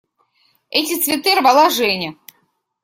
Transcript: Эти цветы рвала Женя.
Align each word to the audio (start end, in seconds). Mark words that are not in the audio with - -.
Эти 0.71 0.99
цветы 0.99 1.35
рвала 1.39 1.69
Женя. 1.69 2.15